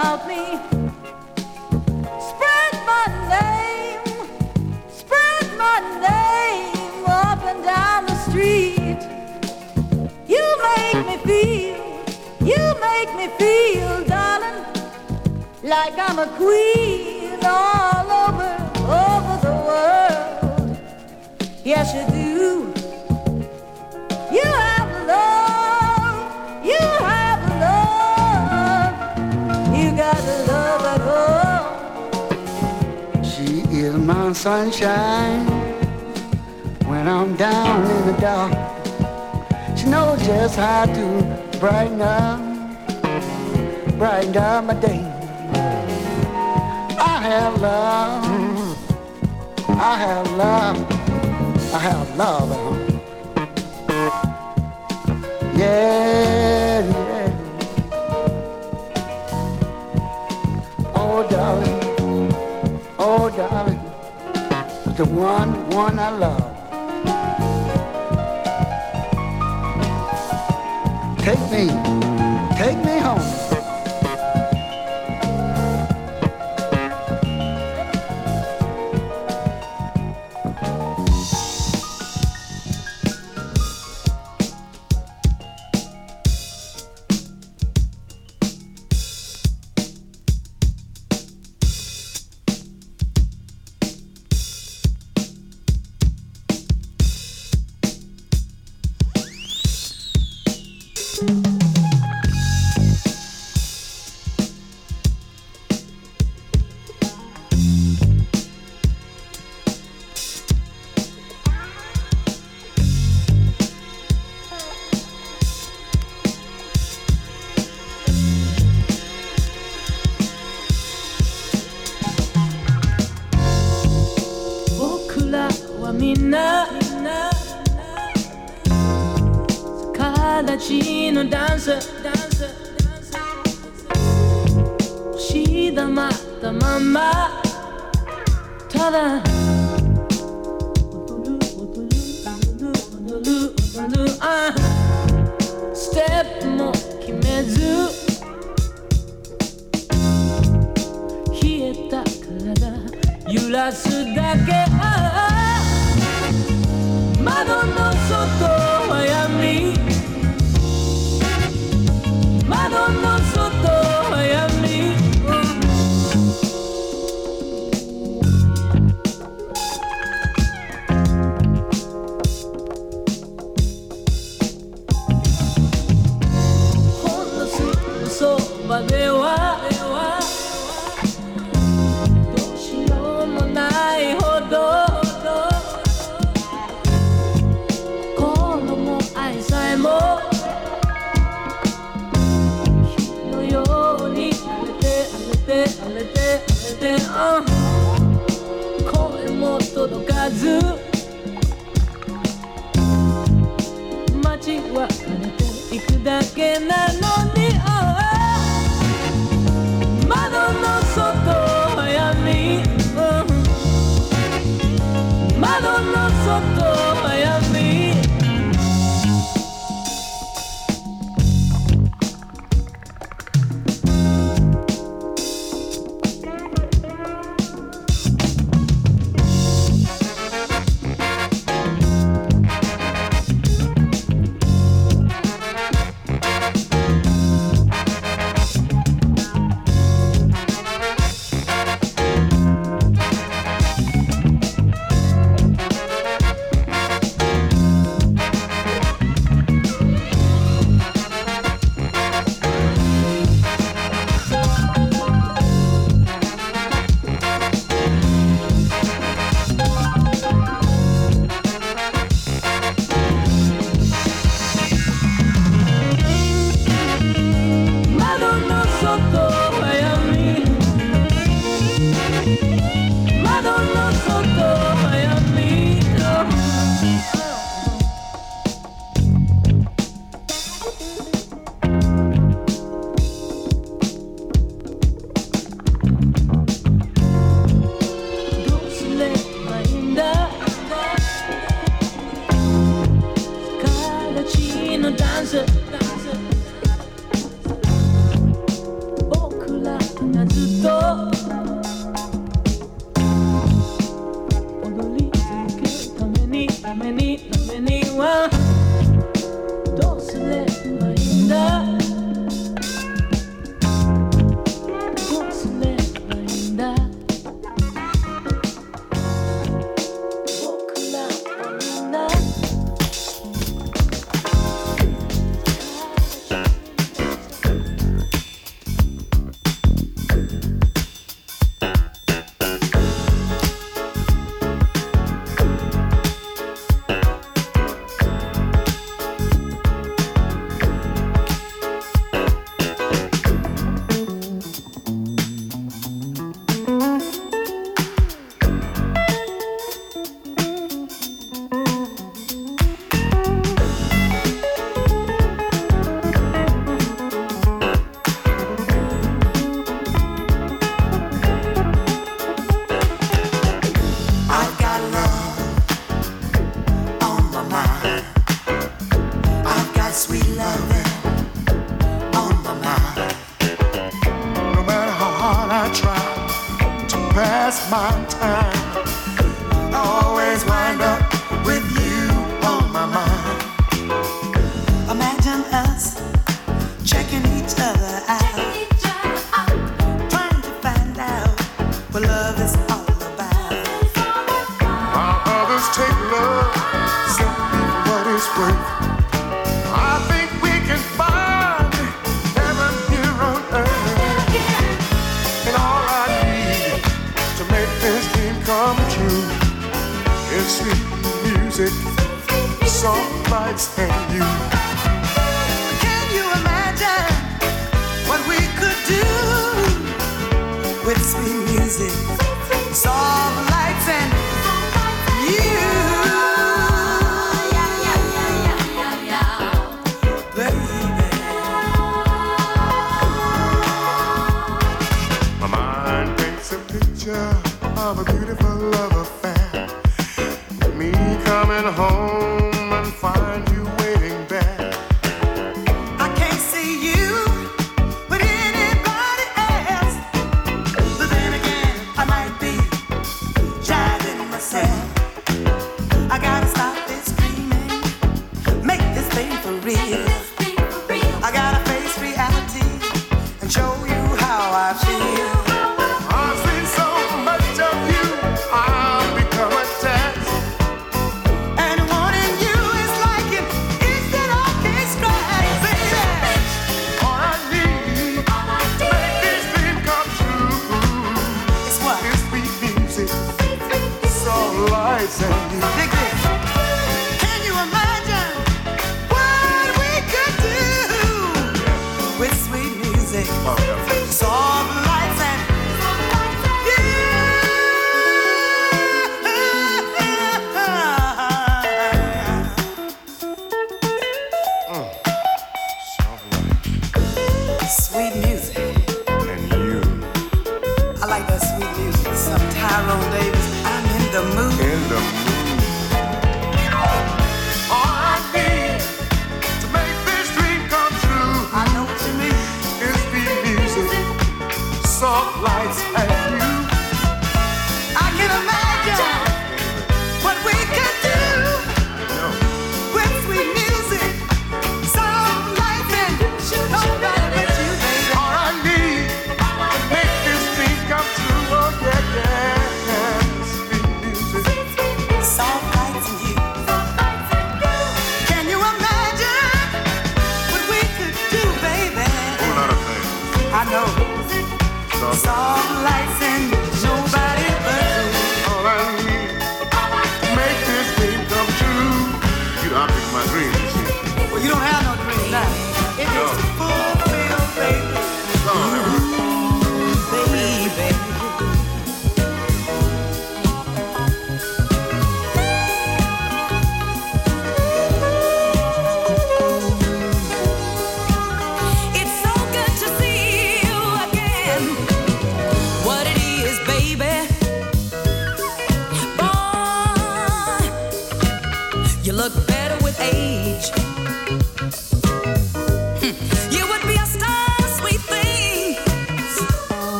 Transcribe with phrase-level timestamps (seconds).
[0.00, 0.44] about me.
[2.28, 3.06] Spread my
[3.36, 4.00] name,
[5.00, 9.00] spread my name up and down the street.
[10.34, 11.80] You make me feel,
[12.52, 14.64] you make me feel, darling,
[15.62, 18.52] like I'm a queen all over,
[19.04, 20.78] over the world.
[21.62, 22.59] Yes, you do.
[33.90, 35.46] is my sunshine
[36.86, 38.52] when I'm down in the dark.
[39.76, 42.40] She knows just how to brighten up,
[43.98, 45.02] brighten up my day.
[46.98, 48.24] I have love,
[49.68, 50.78] I have love,
[51.74, 52.50] I have love.
[55.56, 56.69] Yeah.
[65.00, 66.44] the one, one I love.
[71.24, 72.09] Take me.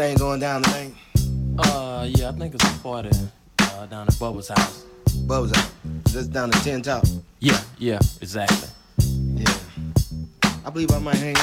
[0.00, 0.94] anything going down tonight?
[1.58, 3.10] Uh, yeah, I think it's a party
[3.60, 4.84] uh, down at Bubba's house.
[5.26, 5.72] Bubba's house?
[6.10, 7.04] Just down at 10 Top?
[7.40, 8.68] Yeah, yeah, exactly.
[9.08, 9.52] Yeah.
[10.64, 11.35] I believe I might hang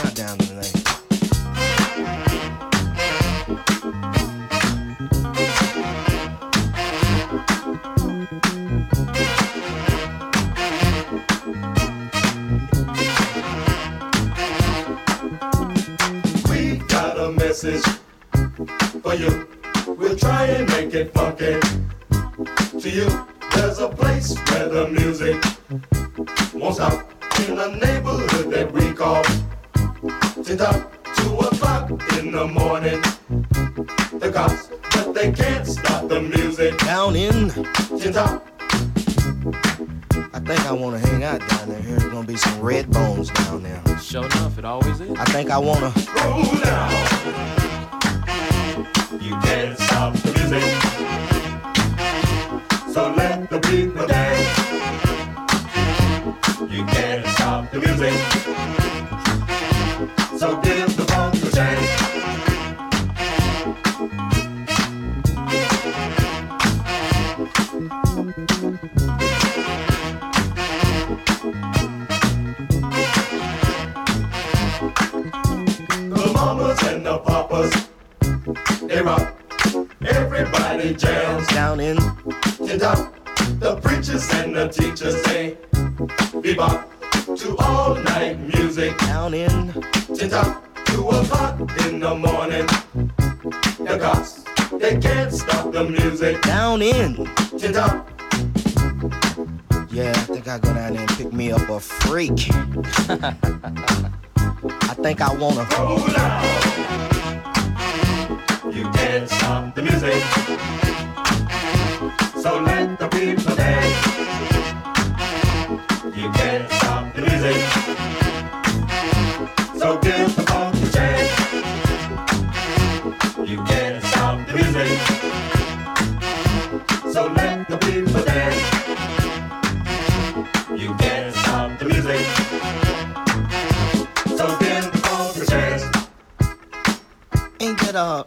[137.96, 138.24] Uh,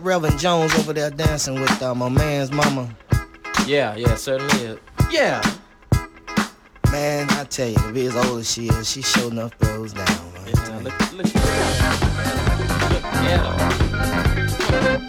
[0.00, 2.88] Reverend Jones over there dancing with uh, my man's mama.
[3.64, 4.78] Yeah, yeah, certainly is.
[5.10, 5.40] Yeah.
[6.90, 9.92] Man, I tell you, to be as old as she is, she sure enough throws
[9.92, 10.06] down.
[10.46, 11.34] Yeah, look, look,
[14.82, 15.07] look,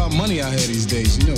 [0.00, 1.18] about money out here these days.
[1.18, 1.29] You know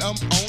[0.00, 0.47] and I'm on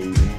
[0.00, 0.29] But